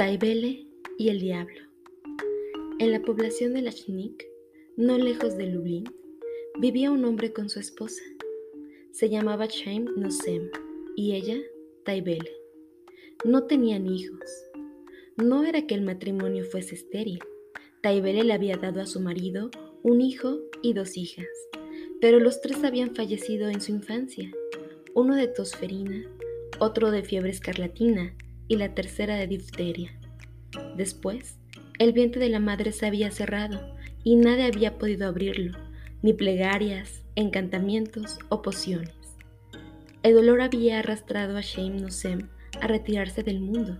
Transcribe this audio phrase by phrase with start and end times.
[0.00, 1.60] Taibele y el diablo.
[2.78, 4.24] En la población de Lachnik,
[4.78, 5.84] no lejos de Lublin,
[6.58, 8.02] vivía un hombre con su esposa.
[8.92, 10.48] Se llamaba Chaim Nosem
[10.96, 11.36] y ella
[11.84, 12.32] Taibele.
[13.26, 14.24] No tenían hijos.
[15.18, 17.18] No era que el matrimonio fuese estéril.
[17.82, 19.50] Taibele le había dado a su marido
[19.82, 21.28] un hijo y dos hijas,
[22.00, 24.32] pero los tres habían fallecido en su infancia,
[24.94, 26.10] uno de tosferina,
[26.58, 28.16] otro de fiebre escarlatina
[28.50, 29.92] y la tercera de difteria.
[30.76, 31.38] Después,
[31.78, 33.60] el vientre de la madre se había cerrado
[34.02, 35.56] y nadie había podido abrirlo,
[36.02, 38.92] ni plegarias, encantamientos o pociones.
[40.02, 42.28] El dolor había arrastrado a Shem Nosem
[42.60, 43.78] a retirarse del mundo.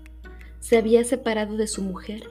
[0.61, 2.23] Se había separado de su mujer,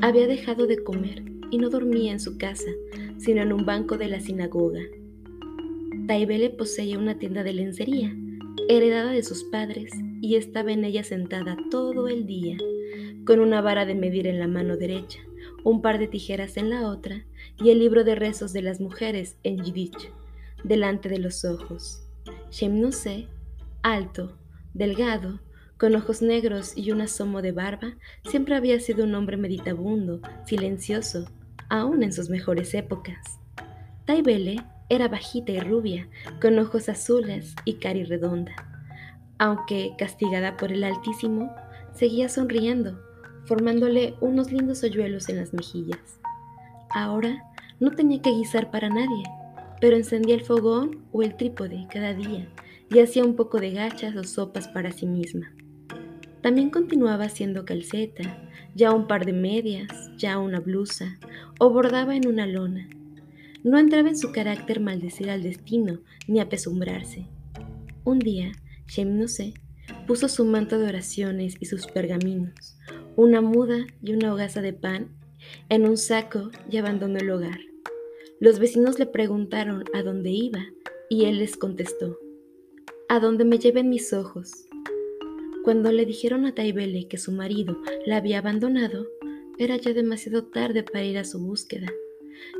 [0.00, 2.70] había dejado de comer y no dormía en su casa,
[3.18, 4.82] sino en un banco de la sinagoga.
[6.06, 8.14] Taibele poseía una tienda de lencería,
[8.68, 12.56] heredada de sus padres, y estaba en ella sentada todo el día,
[13.24, 15.20] con una vara de medir en la mano derecha,
[15.64, 17.24] un par de tijeras en la otra
[17.58, 20.10] y el libro de rezos de las mujeres en Yiddish,
[20.64, 22.06] delante de los ojos.
[22.50, 23.26] Shemnuse,
[23.82, 24.36] alto,
[24.74, 25.40] delgado,
[25.78, 27.94] con ojos negros y un asomo de barba,
[28.28, 31.26] siempre había sido un hombre meditabundo, silencioso,
[31.70, 33.40] aún en sus mejores épocas.
[34.04, 36.08] Taibele era bajita y rubia,
[36.40, 38.69] con ojos azules y cari redonda.
[39.40, 41.50] Aunque castigada por el Altísimo,
[41.94, 43.00] seguía sonriendo,
[43.46, 46.20] formándole unos lindos hoyuelos en las mejillas.
[46.90, 47.42] Ahora
[47.80, 49.22] no tenía que guisar para nadie,
[49.80, 52.50] pero encendía el fogón o el trípode cada día
[52.90, 55.50] y hacía un poco de gachas o sopas para sí misma.
[56.42, 61.18] También continuaba haciendo calceta, ya un par de medias, ya una blusa,
[61.58, 62.90] o bordaba en una lona.
[63.64, 67.26] No entraba en su carácter maldecir al destino ni apesumbrarse.
[68.04, 68.52] Un día,
[68.90, 69.54] Shemnose
[70.08, 72.76] puso su manto de oraciones y sus pergaminos,
[73.14, 75.16] una muda y una hogaza de pan
[75.68, 77.60] en un saco y abandonó el hogar.
[78.40, 80.66] Los vecinos le preguntaron a dónde iba
[81.08, 82.18] y él les contestó,
[83.08, 84.50] a dónde me lleven mis ojos.
[85.62, 89.06] Cuando le dijeron a Taibele que su marido la había abandonado,
[89.58, 91.92] era ya demasiado tarde para ir a su búsqueda.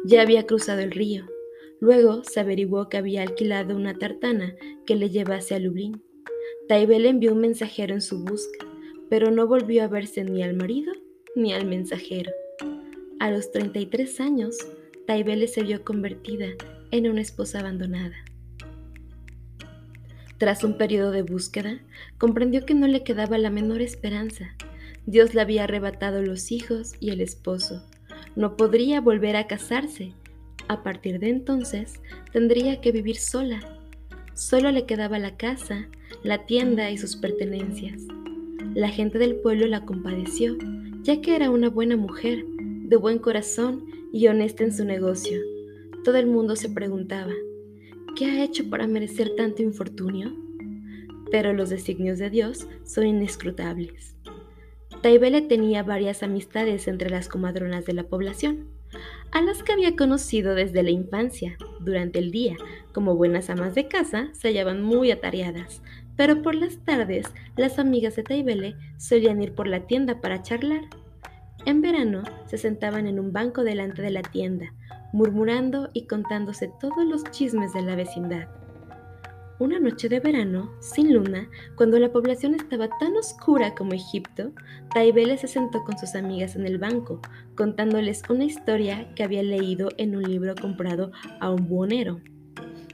[0.04, 1.26] Ya había cruzado el río.
[1.80, 4.54] Luego se averiguó que había alquilado una tartana
[4.86, 6.02] que le llevase a Lublin.
[6.70, 8.64] Taibele envió un mensajero en su busca,
[9.08, 10.92] pero no volvió a verse ni al marido
[11.34, 12.30] ni al mensajero.
[13.18, 14.56] A los 33 años,
[15.04, 16.46] Taibele se vio convertida
[16.92, 18.14] en una esposa abandonada.
[20.38, 21.80] Tras un periodo de búsqueda,
[22.18, 24.54] comprendió que no le quedaba la menor esperanza.
[25.06, 27.84] Dios le había arrebatado los hijos y el esposo.
[28.36, 30.12] No podría volver a casarse.
[30.68, 31.94] A partir de entonces,
[32.32, 33.58] tendría que vivir sola.
[34.34, 35.88] Solo le quedaba la casa,
[36.22, 38.02] la tienda y sus pertenencias.
[38.74, 40.56] La gente del pueblo la compadeció,
[41.02, 45.40] ya que era una buena mujer, de buen corazón y honesta en su negocio.
[46.04, 47.32] Todo el mundo se preguntaba,
[48.16, 50.34] ¿Qué ha hecho para merecer tanto infortunio?
[51.30, 54.16] Pero los designios de Dios son inescrutables.
[55.00, 58.68] Taibele tenía varias amistades entre las comadronas de la población,
[59.30, 61.56] a las que había conocido desde la infancia.
[61.80, 62.56] Durante el día,
[62.92, 65.80] como buenas amas de casa, se hallaban muy atareadas,
[66.16, 67.26] pero por las tardes
[67.56, 70.82] las amigas de Taibele solían ir por la tienda para charlar.
[71.66, 74.72] En verano se sentaban en un banco delante de la tienda,
[75.12, 78.48] murmurando y contándose todos los chismes de la vecindad.
[79.60, 84.52] Una noche de verano, sin luna, cuando la población estaba tan oscura como Egipto,
[84.94, 87.20] Taibele se sentó con sus amigas en el banco,
[87.56, 92.22] contándoles una historia que había leído en un libro comprado a un buhonero.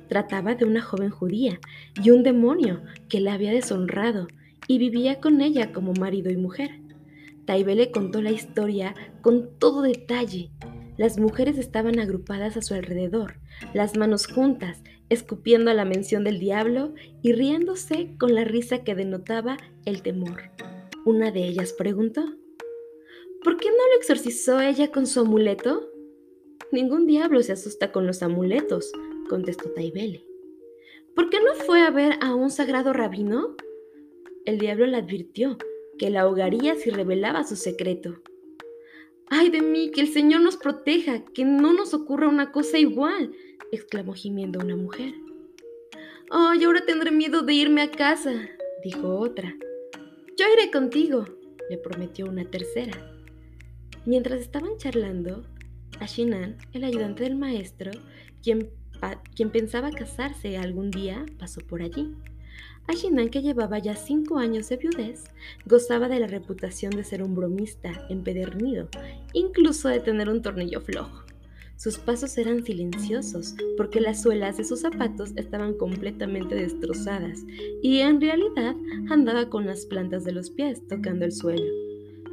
[0.08, 1.60] Trataba de una joven judía
[2.02, 4.28] y un demonio que la había deshonrado
[4.68, 6.80] y vivía con ella como marido y mujer.
[7.44, 10.50] Taibele contó la historia con todo detalle
[10.96, 13.34] las mujeres estaban agrupadas a su alrededor,
[13.74, 18.94] las manos juntas, escupiendo a la mención del diablo y riéndose con la risa que
[18.94, 20.50] denotaba el temor.
[21.04, 22.24] Una de ellas preguntó,
[23.44, 25.91] ¿por qué no lo exorcizó ella con su amuleto?
[26.72, 28.91] Ningún diablo se asusta con los amuletos,
[29.26, 30.24] contestó Taibele.
[31.14, 33.56] ¿Por qué no fue a ver a un sagrado rabino?
[34.44, 35.58] El diablo le advirtió
[35.98, 38.20] que la ahogaría si revelaba su secreto.
[39.28, 43.32] ¡Ay de mí, que el Señor nos proteja, que no nos ocurra una cosa igual!
[43.72, 45.14] exclamó gimiendo una mujer.
[46.30, 48.32] ¡Ay, ahora tendré miedo de irme a casa!
[48.84, 49.56] dijo otra.
[50.36, 51.24] Yo iré contigo,
[51.68, 52.92] le prometió una tercera.
[54.04, 55.42] Mientras estaban charlando,
[55.98, 57.90] Ashinan, el ayudante del maestro,
[58.42, 58.70] quien,
[59.34, 62.15] quien pensaba casarse algún día, pasó por allí.
[62.89, 65.25] Ashinan, que llevaba ya cinco años de viudez,
[65.65, 68.89] gozaba de la reputación de ser un bromista empedernido,
[69.33, 71.25] incluso de tener un tornillo flojo.
[71.77, 77.45] Sus pasos eran silenciosos porque las suelas de sus zapatos estaban completamente destrozadas
[77.83, 78.75] y en realidad
[79.10, 81.71] andaba con las plantas de los pies tocando el suelo.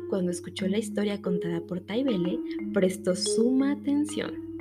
[0.09, 2.39] Cuando escuchó la historia contada por Taibele,
[2.73, 4.52] prestó suma atención.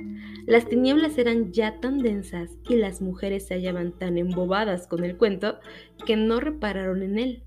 [0.45, 5.15] Las tinieblas eran ya tan densas y las mujeres se hallaban tan embobadas con el
[5.15, 5.59] cuento
[6.05, 7.43] que no repararon en él.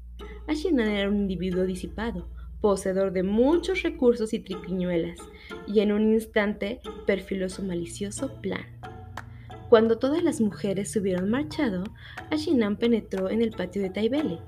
[0.49, 2.27] Ashinan era un individuo disipado,
[2.63, 5.19] poseedor de muchos recursos y triquiñuelas,
[5.67, 8.65] y en un instante perfiló su malicioso plan.
[9.69, 11.85] Cuando todas las mujeres se hubieron marchado,
[12.31, 14.39] Ashinan penetró en el patio de Taibele.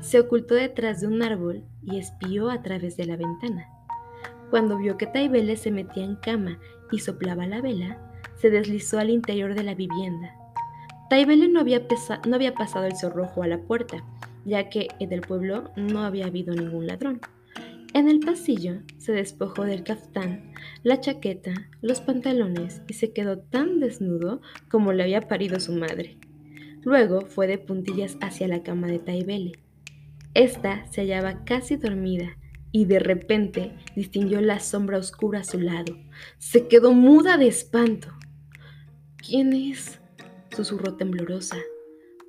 [0.00, 3.68] Se ocultó detrás de un árbol y espió a través de la ventana.
[4.52, 6.58] Cuando vio que Taibele se metía en cama
[6.90, 7.96] y soplaba la vela,
[8.36, 10.34] se deslizó al interior de la vivienda.
[11.08, 11.86] Taibele no había,
[12.28, 14.04] no había pasado el cerrojo a la puerta,
[14.44, 17.22] ya que en el pueblo no había habido ningún ladrón.
[17.94, 20.52] En el pasillo se despojó del caftán,
[20.82, 26.18] la chaqueta, los pantalones y se quedó tan desnudo como le había parido su madre.
[26.82, 29.52] Luego fue de puntillas hacia la cama de Taibele.
[30.34, 32.36] Esta se hallaba casi dormida
[32.72, 35.94] y de repente distinguió la sombra oscura a su lado.
[36.38, 38.08] Se quedó muda de espanto.
[39.18, 40.00] ¿Quién es?
[40.56, 41.58] susurró temblorosa.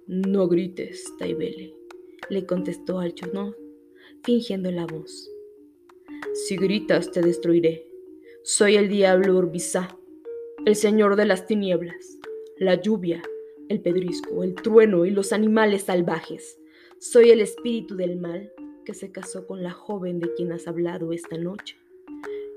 [0.06, 1.74] No grites, Taibele,
[2.30, 3.56] le contestó Alchonov,
[4.24, 5.30] fingiendo la voz.
[6.34, 7.88] Si gritas te destruiré.
[8.44, 9.98] Soy el diablo Urbizá,
[10.66, 12.18] el señor de las tinieblas,
[12.58, 13.22] la lluvia,
[13.70, 16.60] el pedrisco, el trueno y los animales salvajes.
[17.00, 18.53] Soy el espíritu del mal
[18.84, 21.78] que se casó con la joven de quien has hablado esta noche.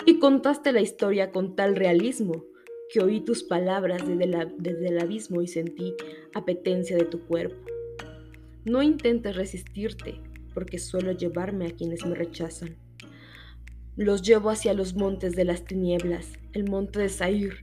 [0.04, 2.44] Y contaste la historia con tal realismo
[2.92, 5.94] que oí tus palabras desde, desde el abismo y sentí
[6.34, 7.56] apetencia de tu cuerpo.
[8.64, 10.20] No intentes resistirte,
[10.54, 12.76] porque suelo llevarme a quienes me rechazan.
[13.96, 17.62] Los llevo hacia los montes de las tinieblas, el monte de Sair,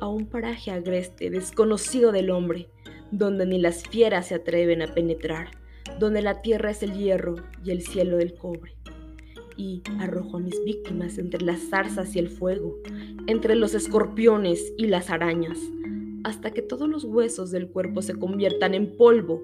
[0.00, 2.68] a un paraje agreste, desconocido del hombre,
[3.10, 5.50] donde ni las fieras se atreven a penetrar,
[5.98, 8.74] donde la tierra es el hierro y el cielo del cobre.
[9.56, 12.78] Y arrojo a mis víctimas entre las zarzas y el fuego,
[13.26, 15.58] entre los escorpiones y las arañas,
[16.24, 19.42] hasta que todos los huesos del cuerpo se conviertan en polvo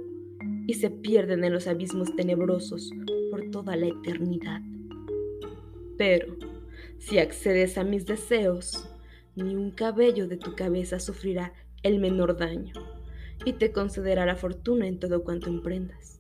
[0.67, 2.91] y se pierden en los abismos tenebrosos
[3.31, 4.61] por toda la eternidad.
[5.97, 6.37] Pero,
[6.99, 8.89] si accedes a mis deseos,
[9.35, 11.53] ni un cabello de tu cabeza sufrirá
[11.83, 12.73] el menor daño,
[13.45, 16.18] y te concederá la fortuna en todo cuanto emprendas.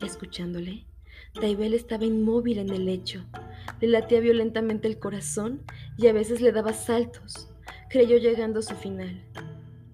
[0.00, 0.86] Escuchándole,
[1.34, 3.24] Taibel estaba inmóvil en el lecho.
[3.80, 5.62] Le latía violentamente el corazón
[5.96, 7.48] y a veces le daba saltos.
[7.88, 9.22] Creyó llegando a su final.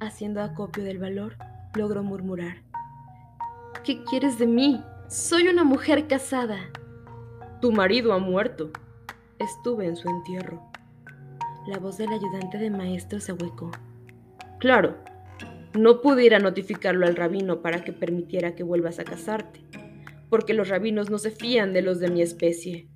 [0.01, 1.37] Haciendo acopio del valor,
[1.75, 2.63] logró murmurar.
[3.85, 4.83] ¿Qué quieres de mí?
[5.09, 6.59] Soy una mujer casada.
[7.61, 8.71] Tu marido ha muerto.
[9.39, 10.71] Estuve en su entierro.
[11.67, 13.71] La voz del ayudante de maestro se huecó.
[14.59, 14.97] Claro,
[15.77, 19.61] no pudiera notificarlo al rabino para que permitiera que vuelvas a casarte,
[20.31, 22.89] porque los rabinos no se fían de los de mi especie.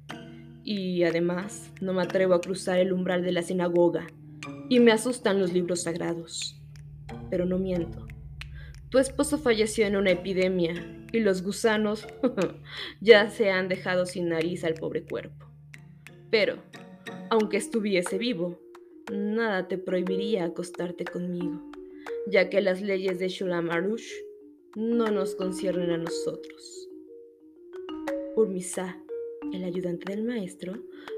[0.65, 4.07] Y además, no me atrevo a cruzar el umbral de la sinagoga,
[4.69, 6.61] y me asustan los libros sagrados.
[7.29, 8.07] Pero no miento.
[8.91, 10.75] Tu esposo falleció en una epidemia
[11.13, 12.07] y los gusanos
[13.01, 15.47] ya se han dejado sin nariz al pobre cuerpo.
[16.31, 16.57] Pero,
[17.31, 18.61] aunque estuviese vivo,
[19.13, 21.70] nada te prohibiría acostarte conmigo,
[22.27, 24.11] ya que las leyes de Shulam Arush
[24.77, 26.89] no nos conciernen a nosotros.
[28.37, 29.03] Urmisa,
[29.53, 30.75] el ayudante del maestro,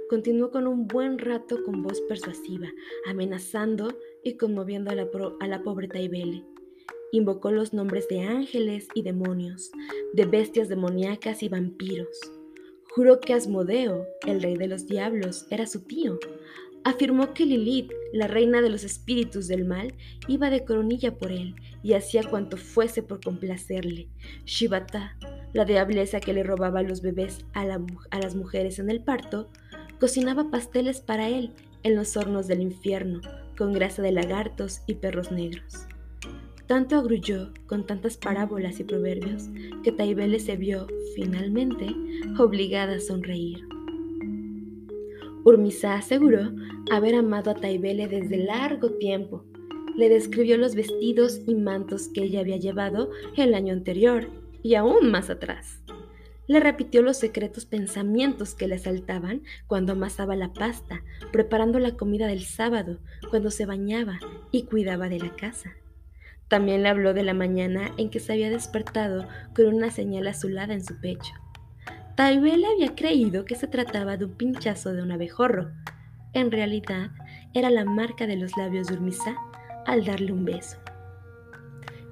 [0.09, 2.69] continuó con un buen rato con voz persuasiva,
[3.07, 5.09] amenazando y conmoviendo a la,
[5.41, 6.45] a la pobre Taibele
[7.13, 9.71] invocó los nombres de ángeles y demonios,
[10.15, 12.19] de bestias demoníacas y vampiros.
[12.91, 16.19] Juró que Asmodeo, el rey de los diablos, era su tío.
[16.85, 19.95] Afirmó que Lilith, la reina de los espíritus del mal,
[20.29, 24.09] iba de coronilla por él y hacía cuanto fuese por complacerle.
[24.45, 25.17] Shivata,
[25.53, 27.63] la diableza que le robaba los bebés a,
[28.11, 29.51] a las mujeres en el parto,
[29.99, 31.53] cocinaba pasteles para él
[31.83, 33.21] en los hornos del infierno,
[33.57, 35.87] con grasa de lagartos y perros negros.
[36.67, 39.45] Tanto agrulló con tantas parábolas y proverbios
[39.83, 41.87] que Taibele se vio, finalmente,
[42.39, 43.67] obligada a sonreír.
[45.45, 46.53] Urmisa aseguró
[46.91, 49.45] haber amado a Taibele desde largo tiempo.
[49.97, 54.29] Le describió los vestidos y mantos que ella había llevado el año anterior
[54.63, 55.83] y aún más atrás.
[56.47, 62.27] Le repitió los secretos pensamientos que le asaltaban cuando amasaba la pasta, preparando la comida
[62.27, 62.99] del sábado,
[63.31, 64.19] cuando se bañaba
[64.51, 65.73] y cuidaba de la casa.
[66.49, 70.75] También le habló de la mañana en que se había despertado con una señal azulada
[70.75, 71.33] en su pecho.
[72.15, 75.73] Taibele había creído que se trataba de un pinchazo de un abejorro.
[76.35, 77.11] En realidad,
[77.55, 79.37] era la marca de los labios de Urmisa
[79.87, 80.77] al darle un beso.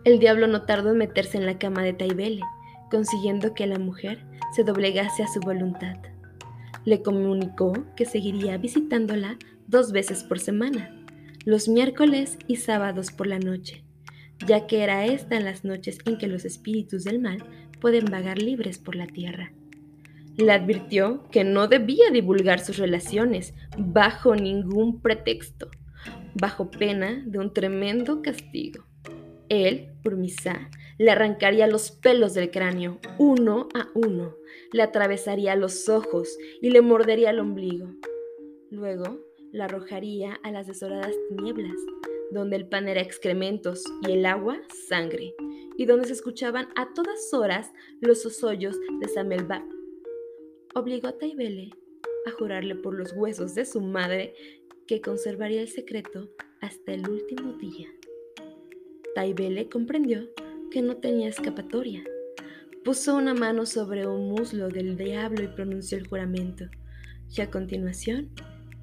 [0.04, 2.40] El diablo no tardó en meterse en la cama de Taibele,
[2.90, 5.96] consiguiendo que la mujer se doblegase a su voluntad.
[6.86, 10.96] Le comunicó que seguiría visitándola dos veces por semana,
[11.44, 13.84] los miércoles y sábados por la noche,
[14.46, 17.44] ya que era esta en las noches en que los espíritus del mal
[17.80, 19.52] pueden vagar libres por la tierra.
[20.36, 25.70] Le advirtió que no debía divulgar sus relaciones bajo ningún pretexto,
[26.34, 28.84] bajo pena de un tremendo castigo.
[29.48, 34.36] Él, Urmisa, le arrancaría los pelos del cráneo, uno a uno,
[34.72, 37.88] le atravesaría los ojos y le mordería el ombligo.
[38.70, 39.18] Luego
[39.52, 41.76] la arrojaría a las desoladas tinieblas,
[42.30, 45.34] donde el pan era excrementos y el agua sangre,
[45.76, 49.79] y donde se escuchaban a todas horas los sosollos de Samelbab.
[50.74, 51.70] Obligó a Taibele
[52.26, 54.34] a jurarle por los huesos de su madre
[54.86, 57.88] que conservaría el secreto hasta el último día.
[59.16, 60.28] Taibele comprendió
[60.70, 62.04] que no tenía escapatoria.
[62.84, 66.66] Puso una mano sobre un muslo del diablo y pronunció el juramento,
[67.36, 68.30] y a continuación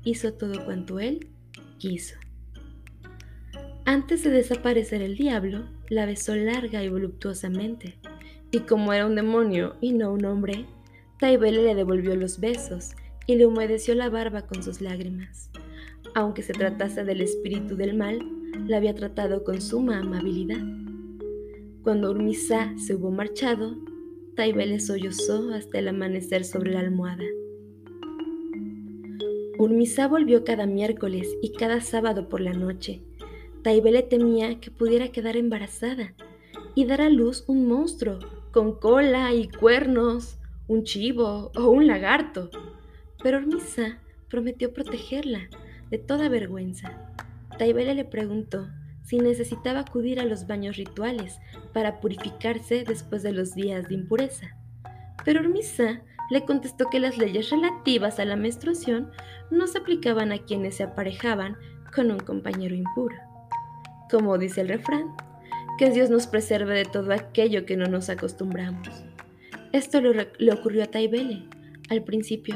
[0.03, 1.29] hizo todo cuanto él
[1.77, 2.15] quiso.
[3.86, 7.98] Antes de desaparecer el diablo, la besó larga y voluptuosamente,
[8.51, 10.65] y como era un demonio y no un hombre,
[11.19, 12.91] Taibele le devolvió los besos
[13.25, 15.50] y le humedeció la barba con sus lágrimas.
[16.13, 18.19] Aunque se tratase del espíritu del mal,
[18.67, 20.62] la había tratado con suma amabilidad.
[21.83, 23.77] Cuando Urmisa se hubo marchado,
[24.36, 27.24] Taibele sollozó hasta el amanecer sobre la almohada.
[29.57, 33.01] Urmisa volvió cada miércoles y cada sábado por la noche.
[33.63, 36.13] Taibele temía que pudiera quedar embarazada
[36.75, 38.19] y dar a luz un monstruo
[38.51, 42.50] con cola y cuernos, un chivo o un lagarto.
[43.24, 45.50] Pero Urmisa prometió protegerla
[45.89, 47.13] de toda vergüenza.
[47.57, 48.67] Taibele le preguntó
[49.03, 51.39] si necesitaba acudir a los baños rituales
[51.74, 54.57] para purificarse después de los días de impureza.
[55.24, 59.12] Pero Urmisa le contestó que las leyes relativas a la menstruación
[59.50, 61.55] no se aplicaban a quienes se aparejaban
[61.95, 63.15] con un compañero impuro.
[64.12, 65.15] Como dice el refrán,
[65.77, 69.06] que Dios nos preserve de todo aquello que no nos acostumbramos.
[69.77, 71.43] Esto le, ocurrió a Taibele.
[71.91, 72.55] Al principio,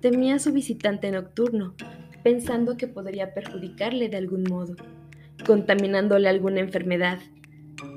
[0.00, 1.74] temía a su visitante nocturno,
[2.22, 4.76] pensando que podría perjudicarle de algún modo,
[5.44, 7.18] contaminándole alguna enfermedad,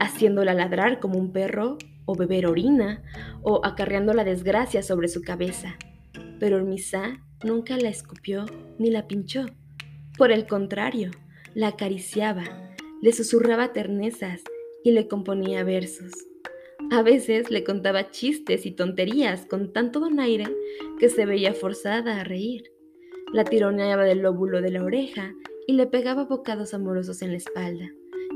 [0.02, 3.02] haciéndola ladrar como un perro o beber orina,
[3.44, 5.78] o acarreando la desgracia sobre su cabeza.
[6.38, 8.46] Pero Ormizá nunca la escupió
[8.78, 9.46] ni la pinchó.
[10.18, 11.12] Por el contrario,
[11.54, 12.44] la acariciaba,
[13.02, 14.42] le susurraba ternezas
[14.84, 16.12] y le componía versos.
[16.92, 20.46] A veces le contaba chistes y tonterías con tanto donaire
[21.00, 22.72] que se veía forzada a reír.
[23.34, 25.34] La tironeaba del lóbulo de la oreja
[25.68, 27.92] y le pegaba bocados amorosos en la espalda.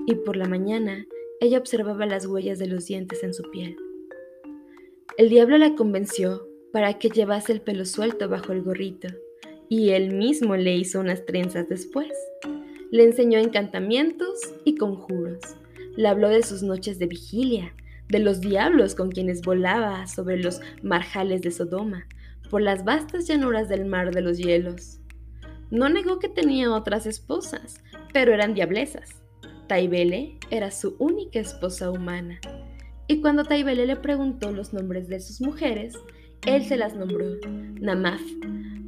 [0.08, 1.06] Y por la mañana
[1.40, 3.78] ella observaba las huellas de los dientes en su piel.
[5.18, 9.08] El diablo la convenció para que llevase el pelo suelto bajo el gorrito,
[9.70, 12.12] y él mismo le hizo unas trenzas después.
[12.92, 15.40] Le enseñó encantamientos y conjuros.
[15.96, 17.76] Le habló de sus noches de vigilia,
[18.10, 22.06] de los diablos con quienes volaba sobre los marjales de Sodoma,
[22.50, 25.00] por las vastas llanuras del mar de los hielos.
[25.72, 29.20] No negó que tenía otras esposas, pero eran diablesas
[29.70, 32.40] Taibele era su única esposa humana.
[33.08, 35.94] Y cuando Taibele le preguntó los nombres de sus mujeres,
[36.48, 37.38] él se las nombró
[37.80, 38.22] Namaf,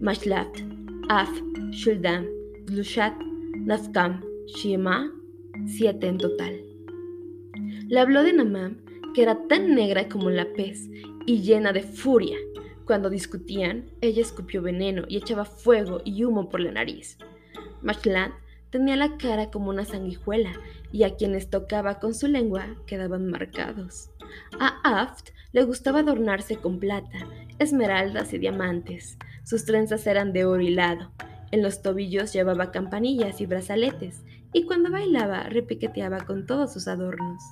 [0.01, 0.49] Mashlat,
[1.07, 1.29] Af,
[1.69, 2.25] Shuldam,
[2.67, 3.13] Lushat,
[3.57, 5.11] Nafkam, Shima,
[5.67, 6.59] siete en total.
[7.87, 8.77] Le habló de Namam,
[9.13, 10.89] que era tan negra como la pez
[11.25, 12.37] y llena de furia.
[12.85, 17.17] Cuando discutían, ella escupió veneno y echaba fuego y humo por la nariz.
[17.81, 18.31] Mashlat
[18.71, 20.53] Tenía la cara como una sanguijuela
[20.93, 24.11] y a quienes tocaba con su lengua quedaban marcados.
[24.61, 27.19] A Aft le gustaba adornarse con plata,
[27.59, 29.17] esmeraldas y diamantes.
[29.43, 31.11] Sus trenzas eran de oro hilado.
[31.51, 37.43] En los tobillos llevaba campanillas y brazaletes, y cuando bailaba repiqueteaba con todos sus adornos.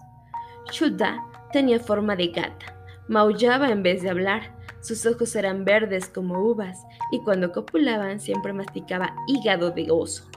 [0.72, 2.76] Shuda tenía forma de gata,
[3.08, 8.54] maullaba en vez de hablar, sus ojos eran verdes como uvas, y cuando copulaban siempre
[8.54, 10.30] masticaba hígado de oso.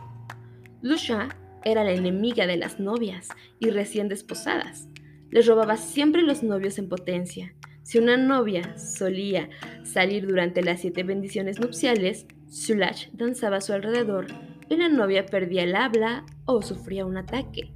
[0.81, 1.29] Lusha
[1.65, 3.29] era la enemiga de las novias
[3.61, 4.89] y recién desposadas.
[5.31, 7.55] Les robaba siempre los novios en potencia.
[7.83, 9.49] Si una novia solía
[9.85, 14.27] salir durante las siete bendiciones nupciales, Sulach danzaba a su alrededor
[14.69, 17.73] y la novia perdía el habla o sufría un ataque.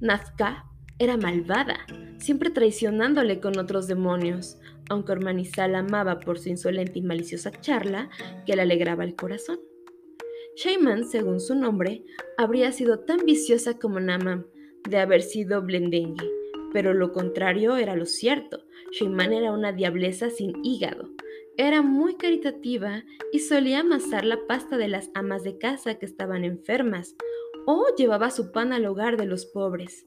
[0.00, 0.66] Nazca
[0.98, 1.86] era malvada,
[2.18, 4.58] siempre traicionándole con otros demonios,
[4.88, 8.10] aunque Ormanizá la amaba por su insolente y maliciosa charla
[8.46, 9.60] que le alegraba el corazón.
[10.56, 12.04] Shayman, según su nombre,
[12.36, 14.46] habría sido tan viciosa como Namam
[14.88, 16.28] de haber sido blendengue,
[16.72, 18.64] pero lo contrario era lo cierto.
[18.92, 21.08] Shayman era una diableza sin hígado.
[21.56, 26.44] Era muy caritativa y solía amasar la pasta de las amas de casa que estaban
[26.44, 27.16] enfermas,
[27.66, 30.06] o llevaba su pan al hogar de los pobres.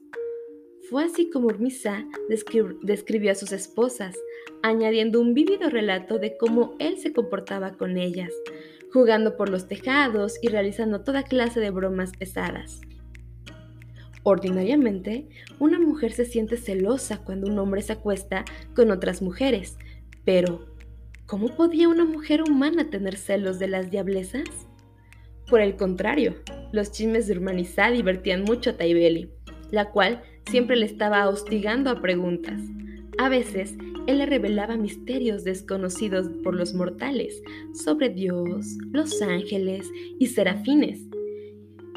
[0.88, 4.14] Fue así como Urmisa describió a sus esposas,
[4.62, 8.32] añadiendo un vívido relato de cómo él se comportaba con ellas,
[8.92, 12.82] jugando por los tejados y realizando toda clase de bromas pesadas.
[14.22, 15.28] Ordinariamente,
[15.58, 18.44] una mujer se siente celosa cuando un hombre se acuesta
[18.76, 19.78] con otras mujeres,
[20.24, 20.66] pero
[21.26, 24.44] ¿cómo podía una mujer humana tener celos de las diablezas?
[25.48, 26.36] Por el contrario,
[26.70, 29.30] los chismes de Urmanizá divertían mucho a Taibeli,
[29.70, 32.60] la cual siempre le estaba hostigando a preguntas.
[33.18, 33.74] A veces,
[34.06, 37.42] él le revelaba misterios desconocidos por los mortales
[37.74, 41.00] sobre Dios, los ángeles y serafines,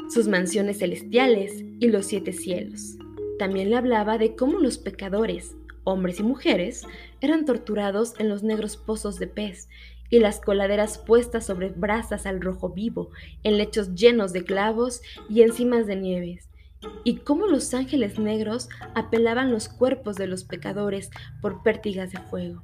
[0.08, 2.96] sus mansiones celestiales y los siete cielos.
[3.38, 5.54] También le hablaba de cómo los pecadores,
[5.84, 6.84] hombres y mujeres,
[7.20, 9.68] eran torturados en los negros pozos de pez
[10.10, 13.10] y las coladeras puestas sobre brasas al rojo vivo,
[13.44, 16.49] en lechos llenos de clavos y encimas de nieves,
[17.04, 21.10] y cómo los ángeles negros apelaban los cuerpos de los pecadores
[21.40, 22.62] por pértigas de fuego.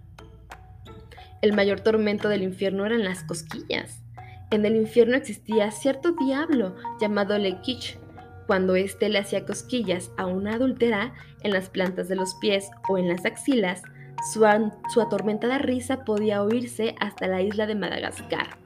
[1.42, 4.02] El mayor tormento del infierno eran las cosquillas.
[4.50, 7.98] En el infierno existía cierto diablo llamado Lekich.
[8.46, 12.96] Cuando éste le hacía cosquillas a una adúltera en las plantas de los pies o
[12.96, 13.82] en las axilas,
[14.32, 14.46] su,
[14.92, 18.65] su atormentada risa podía oírse hasta la isla de Madagascar.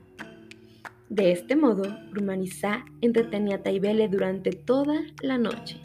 [1.10, 5.80] De este modo, Urmanizá entretenía a Taibele durante toda la noche,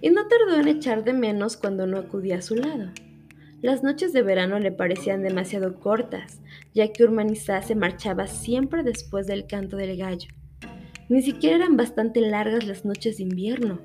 [0.00, 2.90] y no tardó en echar de menos cuando no acudía a su lado.
[3.60, 6.40] Las noches de verano le parecían demasiado cortas,
[6.72, 10.30] ya que Urmanizá se marchaba siempre después del canto del gallo.
[11.10, 13.82] Ni siquiera eran bastante largas las noches de invierno.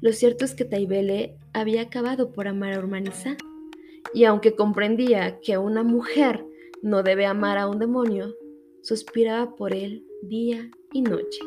[0.00, 3.36] Lo cierto es que Taibele había acabado por amar a Urmanizá,
[4.12, 6.44] y aunque comprendía que una mujer
[6.82, 8.34] no debe amar a un demonio,
[8.82, 11.40] suspiraba por él día y noche.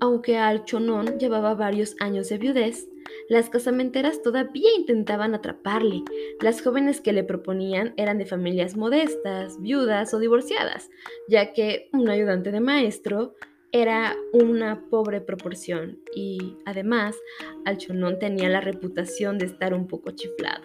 [0.00, 2.88] Aunque Alchonón llevaba varios años de viudez,
[3.28, 6.02] las casamenteras todavía intentaban atraparle.
[6.40, 10.90] Las jóvenes que le proponían eran de familias modestas, viudas o divorciadas,
[11.28, 13.34] ya que un ayudante de maestro
[13.70, 17.16] era una pobre proporción y además
[17.64, 20.64] Alchonón tenía la reputación de estar un poco chiflado.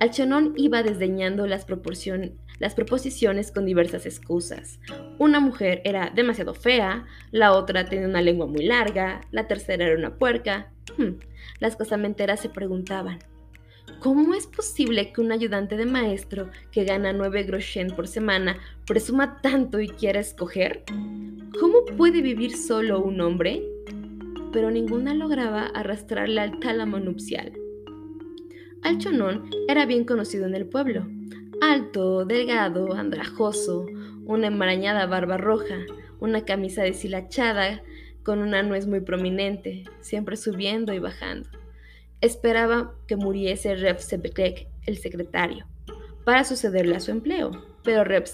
[0.00, 1.64] Alchonón iba desdeñando las,
[2.60, 4.78] las proposiciones con diversas excusas.
[5.18, 9.98] Una mujer era demasiado fea, la otra tenía una lengua muy larga, la tercera era
[9.98, 10.70] una puerca.
[10.96, 11.14] Hmm,
[11.58, 13.18] las casamenteras se preguntaban,
[13.98, 19.40] ¿cómo es posible que un ayudante de maestro que gana nueve groschen por semana presuma
[19.40, 20.84] tanto y quiera escoger?
[21.58, 23.62] ¿Cómo puede vivir solo un hombre?
[24.52, 27.52] Pero ninguna lograba arrastrarle al tálamo nupcial.
[28.82, 31.06] Alchonón era bien conocido en el pueblo.
[31.60, 33.84] Alto, delgado, andrajoso,
[34.24, 35.76] una enmarañada barba roja,
[36.18, 37.82] una camisa deshilachada
[38.22, 41.50] con una nuez muy prominente, siempre subiendo y bajando.
[42.22, 43.98] Esperaba que muriese Reb
[44.86, 45.66] el secretario,
[46.24, 47.50] para sucederle a su empleo,
[47.84, 48.24] pero Reb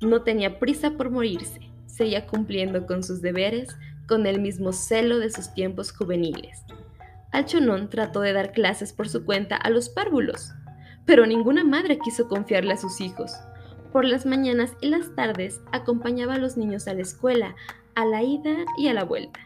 [0.00, 3.68] no tenía prisa por morirse, seguía cumpliendo con sus deberes
[4.08, 6.64] con el mismo celo de sus tiempos juveniles.
[7.30, 10.52] Alchonón trató de dar clases por su cuenta a los párvulos,
[11.06, 13.32] pero ninguna madre quiso confiarle a sus hijos.
[13.92, 17.54] Por las mañanas y las tardes acompañaba a los niños a la escuela,
[17.94, 19.40] a la ida y a la vuelta.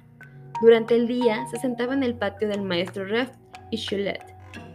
[0.60, 3.30] Durante el día se sentaba en el patio del maestro Ref
[3.70, 4.22] y Chulet,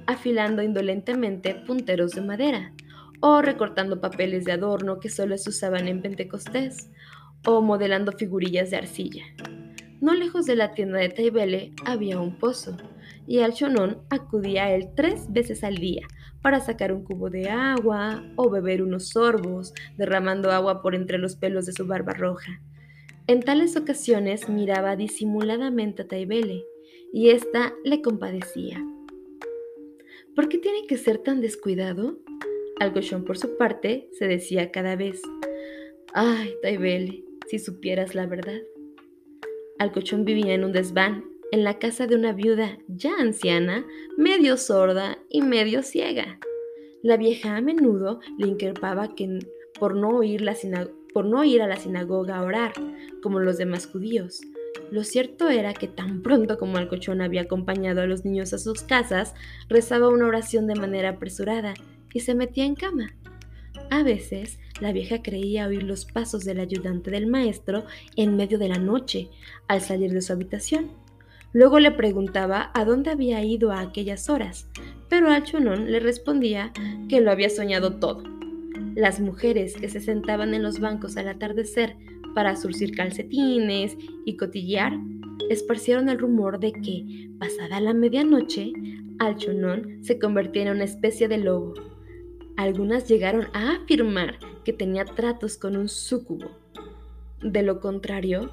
[0.08, 2.74] afilando indolentemente punteros de madera,
[3.22, 6.90] o recortando papeles de adorno que solo se usaban en Pentecostés,
[7.46, 9.24] o modelando figurillas de arcilla.
[10.02, 12.76] No lejos de la tienda de Taibele había un pozo,
[13.26, 16.06] y Alchonón acudía a él tres veces al día
[16.42, 21.36] para sacar un cubo de agua o beber unos sorbos, derramando agua por entre los
[21.36, 22.62] pelos de su barba roja.
[23.28, 26.66] En tales ocasiones miraba disimuladamente a Taibele
[27.14, 28.84] y ésta le compadecía.
[30.36, 32.20] ¿Por qué tiene que ser tan descuidado?
[32.80, 35.22] Algochón, por su parte, se decía cada vez:
[36.14, 38.62] Ay, Taibele, si supieras la verdad.
[39.78, 43.86] Alcochón vivía en un desván en la casa de una viuda ya anciana,
[44.18, 46.40] medio sorda y medio ciega.
[47.04, 49.40] La vieja a menudo le increpaba que
[49.80, 50.46] por no, ir
[51.14, 52.74] por no ir a la sinagoga a orar,
[53.22, 54.42] como los demás judíos,
[54.92, 58.84] Lo cierto era que tan pronto como Alcochón había acompañado a los niños a sus
[58.84, 59.34] casas,
[59.70, 61.74] rezaba una oración de manera apresurada
[62.14, 63.16] y se metía en cama.
[63.90, 67.86] A veces, la vieja creía oír los pasos del ayudante del maestro
[68.16, 69.30] en medio de la noche
[69.68, 71.01] al salir de su habitación.
[71.54, 74.68] Luego le preguntaba a dónde había ido a aquellas horas,
[75.10, 76.72] pero Alchonón le respondía
[77.10, 78.24] que lo había soñado todo.
[78.96, 81.96] Las mujeres que se sentaban en los bancos al atardecer
[82.34, 84.98] para surcir calcetines y cotillear,
[85.50, 88.72] esparcieron el rumor de que, pasada la medianoche,
[89.20, 91.74] Alchonón se convertía en una especie de lobo.
[92.58, 96.52] Algunas llegaron a afirmar que tenía tratos con un súcubo.
[97.42, 98.52] De lo contrario,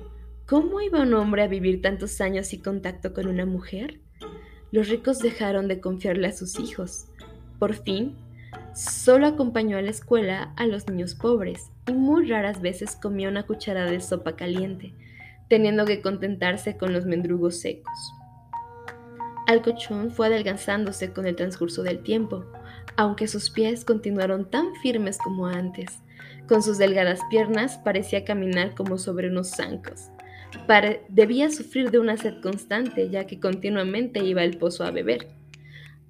[0.49, 4.01] ¿cómo iba un hombre a vivir tantos años sin contacto con una mujer?
[4.73, 7.09] Los ricos dejaron de confiarle a sus hijos.
[7.59, 8.17] Por fin,
[8.75, 13.45] solo acompañó a la escuela a los niños pobres y muy raras veces comía una
[13.45, 14.95] cucharada de sopa caliente,
[15.49, 18.15] teniendo que contentarse con los mendrugos secos.
[19.47, 22.47] Alcochón fue adelgazándose con el transcurso del tiempo,
[22.97, 26.01] aunque sus pies continuaron tan firmes como antes.
[26.49, 30.11] Con sus delgadas piernas parecía caminar como sobre unos zancos.
[31.09, 35.29] Debía sufrir de una sed constante, ya que continuamente iba al pozo a beber.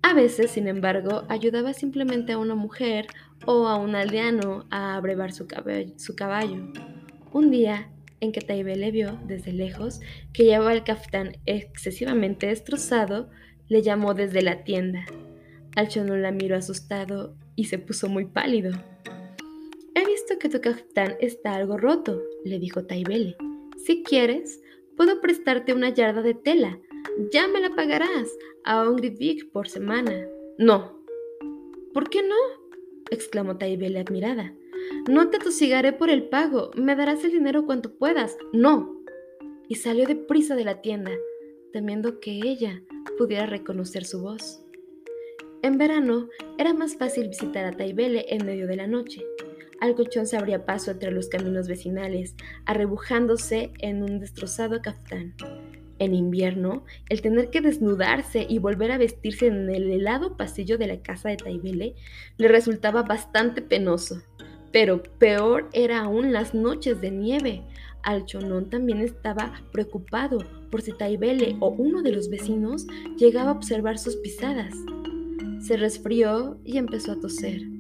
[0.03, 3.07] A veces, sin embargo, ayudaba simplemente a una mujer
[3.47, 6.73] o a un aldeano a abrevar su caballo.
[7.33, 7.91] Un día
[8.21, 10.01] en que Taibe le vio desde lejos
[10.33, 13.31] que llevaba el caftán excesivamente destrozado,
[13.69, 15.05] le llamó desde la tienda.
[15.77, 18.73] Alchonón la miró asustado y se puso muy pálido.
[19.95, 23.37] He visto que tu caftán está algo roto, le dijo Taibele.
[23.89, 24.61] Si quieres,
[24.99, 26.79] puedo prestarte una yarda de tela.
[27.33, 28.29] Ya me la pagarás
[28.65, 30.29] a un grivik por semana.
[30.59, 31.03] No.
[31.95, 32.37] ¿Por qué no?
[33.11, 34.55] exclamó Taibele admirada.
[35.09, 36.71] No te tosigaré por el pago.
[36.77, 38.37] Me darás el dinero cuanto puedas.
[38.53, 39.03] No.
[39.69, 41.13] Y salió deprisa de la tienda,
[41.73, 42.83] temiendo que ella
[43.17, 44.63] pudiera reconocer su voz.
[45.63, 49.23] En verano era más fácil visitar a Taibele en medio de la noche.
[49.81, 52.35] Alcochón se abría paso entre los caminos vecinales,
[52.67, 55.35] arrebujándose en un destrozado caftán.
[56.01, 60.87] En invierno, el tener que desnudarse y volver a vestirse en el helado pasillo de
[60.87, 61.95] la casa de Taibele
[62.37, 64.23] le resultaba bastante penoso.
[64.73, 67.63] Pero peor era aún las noches de nieve.
[68.03, 70.39] Alchonón también estaba preocupado
[70.71, 72.87] por si Taibele o uno de los vecinos
[73.17, 74.75] llegaba a observar sus pisadas.
[75.61, 77.78] Se resfrió y empezó a toser.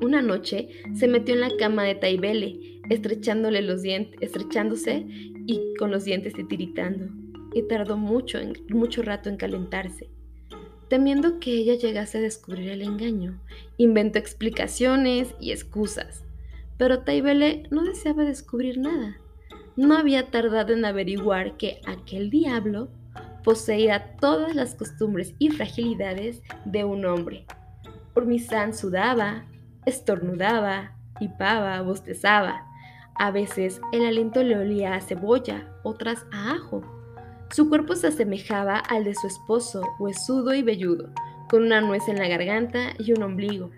[0.00, 5.06] Una noche se metió en la cama de Taibele, estrechándole los dientes, estrechándose
[5.46, 7.06] y con los dientes titiritando,
[7.52, 10.10] y tardó mucho, mucho rato en calentarse.
[10.88, 13.40] Temiendo que ella llegase a descubrir el engaño,
[13.78, 16.24] inventó explicaciones y excusas.
[16.76, 19.18] Pero Taibele no deseaba descubrir nada.
[19.76, 22.90] No había tardado en averiguar que aquel diablo
[23.42, 27.46] poseía todas las costumbres y fragilidades de un hombre.
[28.14, 29.46] Urmizán sudaba,
[29.86, 32.66] estornudaba, hipaba, bostezaba.
[33.14, 36.82] A veces el aliento le olía a cebolla, otras a ajo.
[37.50, 41.10] Su cuerpo se asemejaba al de su esposo, huesudo y velludo,
[41.48, 43.70] con una nuez en la garganta y un ombligo.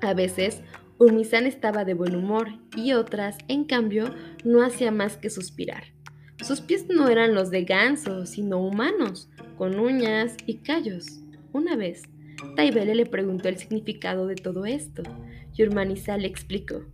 [0.00, 0.62] A veces,
[0.98, 5.84] Urmizán estaba de buen humor y otras, en cambio, no hacía más que suspirar.
[6.42, 11.20] Sus pies no eran los de ganso, sino humanos, con uñas y callos.
[11.52, 12.02] Una vez,
[12.56, 15.02] Taibele le preguntó el significado de todo esto
[15.54, 16.84] y Urmaniza le explicó.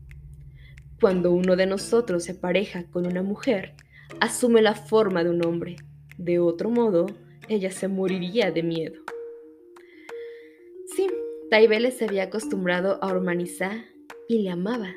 [1.00, 3.74] Cuando uno de nosotros se pareja con una mujer,
[4.20, 5.76] asume la forma de un hombre.
[6.16, 7.06] De otro modo,
[7.48, 9.02] ella se moriría de miedo.
[10.94, 11.08] Sí,
[11.50, 13.84] Taibele se había acostumbrado a Ormanizá
[14.28, 14.94] y le amaba.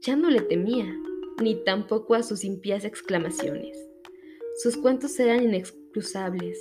[0.00, 0.86] Ya no le temía,
[1.42, 3.76] ni tampoco a sus impías exclamaciones.
[4.62, 6.58] Sus cuentos eran inexcusables.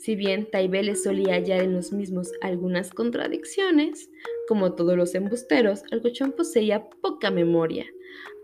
[0.00, 4.10] Si bien Taibele solía hallar en los mismos algunas contradicciones,
[4.48, 7.86] como todos los embusteros, el cochón poseía poca memoria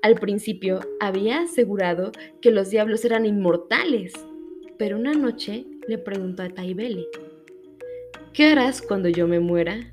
[0.03, 4.13] al principio había asegurado que los diablos eran inmortales,
[4.79, 7.07] pero una noche le preguntó a Taibele,
[8.33, 9.93] ¿qué harás cuando yo me muera?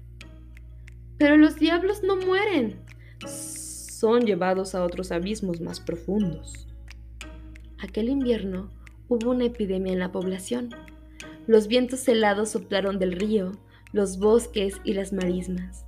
[1.18, 2.76] Pero los diablos no mueren,
[3.26, 6.68] son llevados a otros abismos más profundos.
[7.80, 8.70] Aquel invierno
[9.08, 10.70] hubo una epidemia en la población.
[11.46, 13.52] Los vientos helados soplaron del río,
[13.92, 15.86] los bosques y las marismas.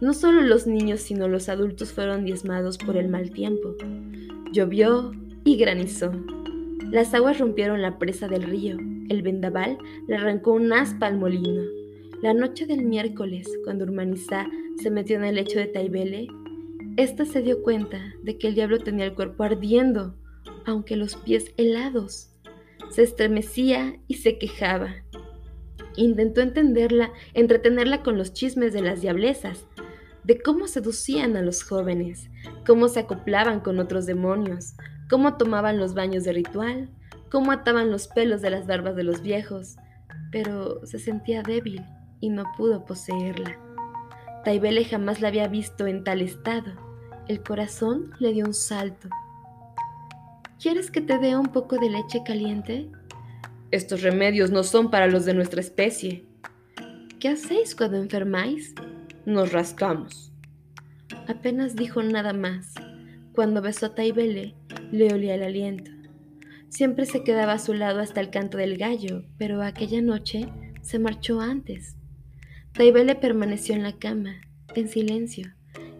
[0.00, 3.74] No solo los niños, sino los adultos fueron diezmados por el mal tiempo.
[4.52, 5.12] Llovió
[5.44, 6.12] y granizó.
[6.90, 8.76] Las aguas rompieron la presa del río.
[9.08, 11.62] El vendaval le arrancó un aspa al molino.
[12.22, 14.48] La noche del miércoles, cuando Urmanizá
[14.80, 16.28] se metió en el lecho de Taibele,
[16.96, 20.14] ésta se dio cuenta de que el diablo tenía el cuerpo ardiendo.
[20.64, 22.31] aunque los pies helados.
[22.92, 24.96] Se estremecía y se quejaba.
[25.96, 29.66] Intentó entenderla, entretenerla con los chismes de las diablezas,
[30.24, 32.28] de cómo seducían a los jóvenes,
[32.66, 34.74] cómo se acoplaban con otros demonios,
[35.08, 36.90] cómo tomaban los baños de ritual,
[37.30, 39.76] cómo ataban los pelos de las barbas de los viejos,
[40.30, 41.82] pero se sentía débil
[42.20, 43.58] y no pudo poseerla.
[44.44, 46.72] Taibele jamás la había visto en tal estado.
[47.26, 49.08] El corazón le dio un salto.
[50.62, 52.88] ¿Quieres que te dé un poco de leche caliente?
[53.72, 56.24] Estos remedios no son para los de nuestra especie.
[57.18, 58.72] ¿Qué hacéis cuando enfermáis?
[59.26, 60.30] Nos rascamos.
[61.26, 62.74] Apenas dijo nada más.
[63.34, 64.54] Cuando besó a Taibele,
[64.92, 65.90] le olía el aliento.
[66.68, 70.46] Siempre se quedaba a su lado hasta el canto del gallo, pero aquella noche
[70.80, 71.96] se marchó antes.
[72.72, 74.40] Taibele permaneció en la cama,
[74.76, 75.54] en silencio,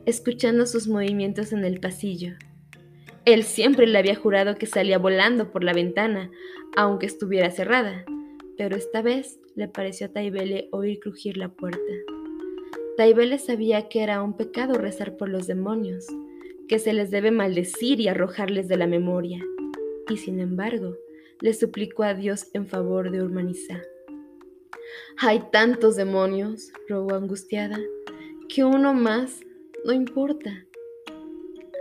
[0.06, 2.36] escuchando sus movimientos en el pasillo.
[3.24, 6.30] Él siempre le había jurado que salía volando por la ventana,
[6.76, 8.04] aunque estuviera cerrada,
[8.58, 11.92] pero esta vez le pareció a Taibele oír crujir la puerta.
[12.96, 16.06] Taibele sabía que era un pecado rezar por los demonios,
[16.68, 19.44] que se les debe maldecir y arrojarles de la memoria,
[20.08, 20.96] y sin embargo,
[21.40, 23.82] le suplicó a Dios en favor de Urmanizá.
[25.18, 27.78] Hay tantos demonios, rogó angustiada,
[28.48, 29.40] que uno más
[29.84, 30.66] no importa.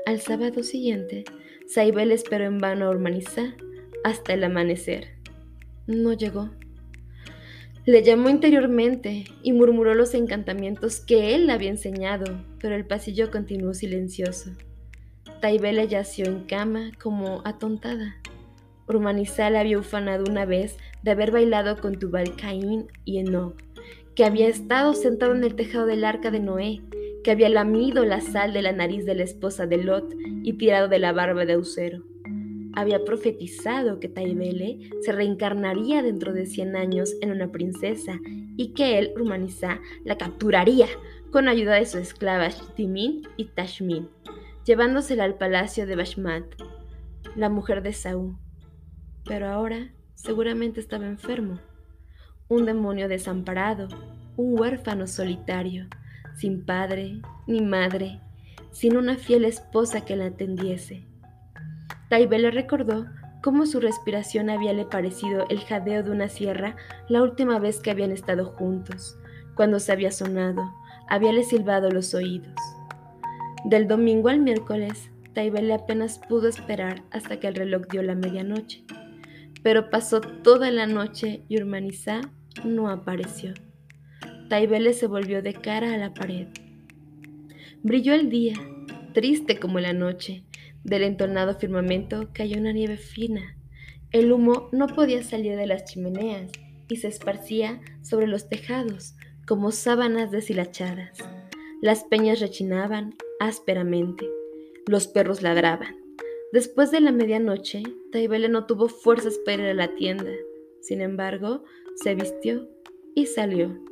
[0.07, 1.25] Al sábado siguiente,
[1.67, 3.55] Saibel esperó en vano a Urmanizá
[4.03, 5.09] hasta el amanecer.
[5.85, 6.49] No llegó.
[7.85, 13.29] Le llamó interiormente y murmuró los encantamientos que él le había enseñado, pero el pasillo
[13.29, 14.51] continuó silencioso.
[15.39, 18.17] Taibele yació en cama como atontada.
[18.87, 23.55] Urmanizá le había ufanado una vez de haber bailado con Tubal Caín y Enoch,
[24.15, 26.81] que había estado sentado en el tejado del arca de Noé
[27.23, 30.87] que había lamido la sal de la nariz de la esposa de Lot y tirado
[30.87, 32.03] de la barba de Ausero.
[32.73, 38.19] Había profetizado que Taibele se reencarnaría dentro de 100 años en una princesa
[38.55, 40.87] y que él, Rumanizá, la capturaría
[41.31, 44.09] con ayuda de su esclava Timin y Tashmin,
[44.65, 46.45] llevándosela al palacio de Bashmat,
[47.35, 48.37] la mujer de Saúl.
[49.25, 51.59] Pero ahora seguramente estaba enfermo,
[52.47, 53.87] un demonio desamparado,
[54.37, 55.87] un huérfano solitario
[56.35, 58.19] sin padre ni madre,
[58.71, 61.05] sin una fiel esposa que la atendiese.
[62.09, 63.05] Taibe le recordó
[63.41, 66.75] cómo su respiración había le parecido el jadeo de una sierra
[67.09, 69.17] la última vez que habían estado juntos,
[69.55, 70.73] cuando se había sonado,
[71.09, 72.55] habíale silbado los oídos.
[73.65, 78.83] Del domingo al miércoles, Taibele apenas pudo esperar hasta que el reloj dio la medianoche,
[79.63, 82.21] pero pasó toda la noche y Urmanizá
[82.65, 83.53] no apareció.
[84.51, 86.47] Taibele se volvió de cara a la pared.
[87.83, 88.55] Brilló el día,
[89.13, 90.43] triste como la noche.
[90.83, 93.55] Del entonado firmamento cayó una nieve fina.
[94.11, 96.51] El humo no podía salir de las chimeneas
[96.89, 99.15] y se esparcía sobre los tejados
[99.47, 101.17] como sábanas deshilachadas.
[101.81, 104.27] Las peñas rechinaban ásperamente.
[104.85, 105.95] Los perros ladraban.
[106.51, 110.33] Después de la medianoche, Taibele no tuvo fuerzas para ir a la tienda.
[110.81, 111.63] Sin embargo,
[111.95, 112.67] se vistió
[113.15, 113.90] y salió.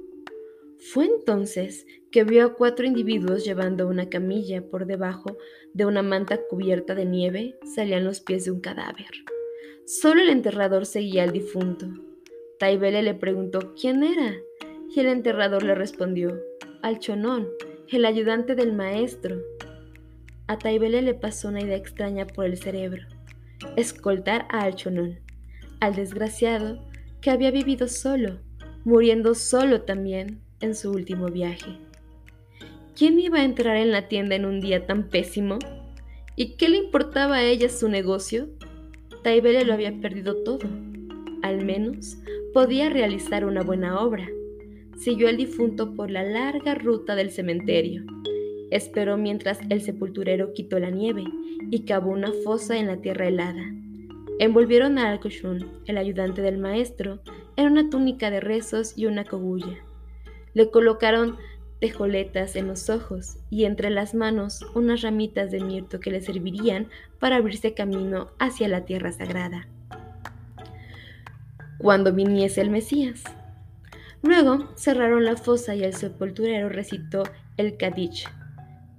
[0.80, 5.38] Fue entonces que vio a cuatro individuos llevando una camilla por debajo
[5.74, 9.10] de una manta cubierta de nieve, salían los pies de un cadáver.
[9.86, 11.88] Solo el enterrador seguía al difunto.
[12.60, 14.38] Taibele le preguntó quién era,
[14.96, 16.40] y el enterrador le respondió,
[16.82, 17.50] Alchonón,
[17.90, 19.42] el ayudante del maestro.
[20.48, 23.04] A Taibele le pasó una idea extraña por el cerebro,
[23.76, 25.20] escoltar a Alchonón,
[25.82, 26.88] al desgraciado
[27.20, 28.40] que había vivido solo,
[28.86, 31.78] muriendo solo también en su último viaje.
[32.96, 35.58] ¿Quién iba a entrar en la tienda en un día tan pésimo?
[36.36, 38.50] ¿Y qué le importaba a ella su negocio?
[39.24, 40.68] Taibele lo había perdido todo.
[41.42, 42.18] Al menos
[42.54, 44.28] podía realizar una buena obra.
[44.98, 48.04] Siguió al difunto por la larga ruta del cementerio.
[48.72, 51.24] Esperó mientras el sepulturero quitó la nieve
[51.72, 53.64] y cavó una fosa en la tierra helada.
[54.40, 57.20] Envolvieron a Alcoshun, el ayudante del maestro,
[57.56, 59.78] en una túnica de rezos y una cogulla.
[60.54, 61.38] Le colocaron
[61.80, 66.90] tejoletas en los ojos y entre las manos unas ramitas de mirto que le servirían
[67.20, 69.68] para abrirse camino hacia la tierra sagrada.
[71.78, 73.24] Cuando viniese el Mesías.
[74.22, 77.24] Luego cerraron la fosa y el sepulturero recitó
[77.56, 78.28] el Kadich.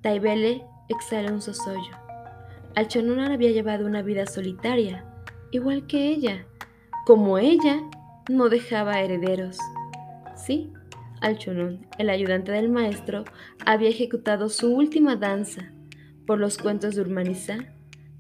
[0.01, 1.93] Taibele exhaló un sosollo.
[2.75, 5.05] Alchonunar había llevado una vida solitaria,
[5.51, 6.47] igual que ella.
[7.05, 7.83] Como ella,
[8.31, 9.59] no dejaba herederos.
[10.37, 10.73] Sí,
[11.21, 13.25] Alchonón, el ayudante del maestro,
[13.65, 15.73] había ejecutado su última danza.
[16.27, 17.59] Por los cuentos de Urmanizá,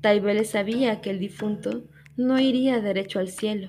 [0.01, 1.85] Taibele sabía que el difunto
[2.17, 3.69] no iría derecho al cielo.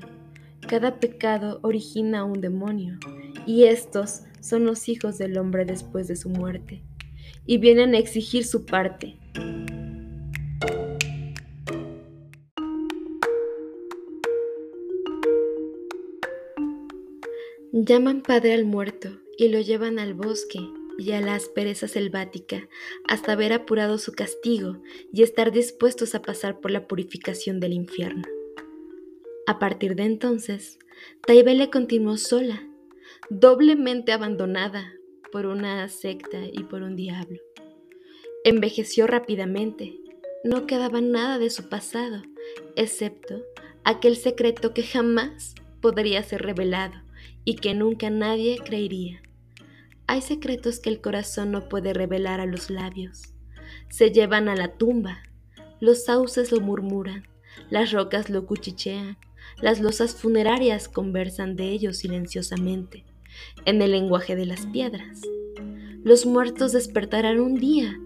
[0.67, 2.97] Cada pecado origina un demonio,
[3.45, 6.83] y estos son los hijos del hombre después de su muerte,
[7.45, 9.17] y vienen a exigir su parte.
[17.73, 20.60] Llaman padre al muerto y lo llevan al bosque
[20.97, 22.67] y a la aspereza selvática
[23.07, 28.23] hasta haber apurado su castigo y estar dispuestos a pasar por la purificación del infierno.
[29.47, 30.79] A partir de entonces,
[31.25, 32.62] Taibele continuó sola,
[33.29, 34.91] doblemente abandonada
[35.31, 37.39] por una secta y por un diablo.
[38.43, 39.97] Envejeció rápidamente,
[40.43, 42.21] no quedaba nada de su pasado,
[42.75, 43.45] excepto
[43.86, 46.95] aquel secreto que jamás podría ser revelado
[47.43, 49.21] y que nunca nadie creería.
[50.08, 53.34] Hay secretos que el corazón no puede revelar a los labios.
[53.89, 55.23] Se llevan a la tumba.
[55.80, 57.23] Los sauces lo murmuran,
[57.69, 59.17] las rocas lo cuchichean,
[59.62, 63.04] las losas funerarias conversan de ellos silenciosamente,
[63.65, 65.21] en el lenguaje de las piedras.
[66.04, 67.99] Los muertos despertarán un día,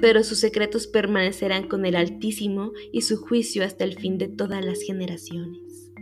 [0.00, 4.64] pero sus secretos permanecerán con el Altísimo y su juicio hasta el fin de todas
[4.64, 5.92] las generaciones.